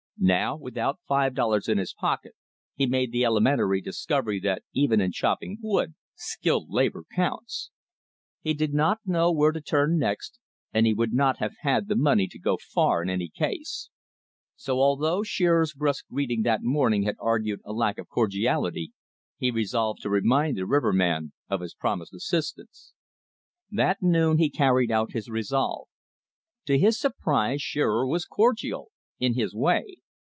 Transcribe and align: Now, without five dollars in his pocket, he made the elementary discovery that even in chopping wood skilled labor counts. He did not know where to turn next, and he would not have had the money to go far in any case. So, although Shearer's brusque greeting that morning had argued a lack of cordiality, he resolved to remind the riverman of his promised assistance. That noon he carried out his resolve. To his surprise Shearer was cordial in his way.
Now, 0.23 0.55
without 0.55 0.99
five 1.07 1.33
dollars 1.33 1.67
in 1.67 1.79
his 1.79 1.95
pocket, 1.95 2.35
he 2.75 2.85
made 2.85 3.11
the 3.11 3.25
elementary 3.25 3.81
discovery 3.81 4.39
that 4.41 4.61
even 4.71 5.01
in 5.01 5.11
chopping 5.11 5.57
wood 5.63 5.95
skilled 6.13 6.69
labor 6.69 7.03
counts. 7.15 7.71
He 8.43 8.53
did 8.53 8.71
not 8.71 8.99
know 9.03 9.31
where 9.31 9.51
to 9.51 9.59
turn 9.61 9.97
next, 9.97 10.37
and 10.71 10.85
he 10.85 10.93
would 10.93 11.11
not 11.11 11.37
have 11.39 11.53
had 11.61 11.87
the 11.87 11.95
money 11.95 12.27
to 12.27 12.37
go 12.37 12.55
far 12.57 13.01
in 13.01 13.09
any 13.09 13.29
case. 13.29 13.89
So, 14.55 14.79
although 14.79 15.23
Shearer's 15.23 15.73
brusque 15.73 16.05
greeting 16.07 16.43
that 16.43 16.61
morning 16.61 17.01
had 17.01 17.15
argued 17.19 17.61
a 17.65 17.73
lack 17.73 17.97
of 17.97 18.07
cordiality, 18.07 18.91
he 19.39 19.49
resolved 19.49 20.03
to 20.03 20.09
remind 20.11 20.55
the 20.55 20.67
riverman 20.67 21.33
of 21.49 21.61
his 21.61 21.73
promised 21.73 22.13
assistance. 22.13 22.93
That 23.71 24.03
noon 24.03 24.37
he 24.37 24.51
carried 24.51 24.91
out 24.91 25.13
his 25.13 25.29
resolve. 25.29 25.87
To 26.67 26.77
his 26.77 26.99
surprise 26.99 27.63
Shearer 27.63 28.05
was 28.05 28.25
cordial 28.27 28.91
in 29.17 29.33
his 29.33 29.55
way. 29.55 29.95